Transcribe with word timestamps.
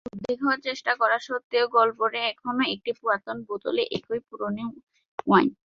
উদ্বেগ 0.09 0.37
হওয়ার 0.43 0.59
চেষ্টা 0.67 0.91
করা 1.01 1.17
সত্ত্বেও, 1.19 1.65
গল্পটি 1.77 2.19
এখনও 2.31 2.63
একটি 2.75 2.91
পুরাতন 2.99 3.37
বোতলে 3.47 3.83
একই 3.97 4.19
পুরানো 4.27 4.63
ওয়াইন। 5.27 5.49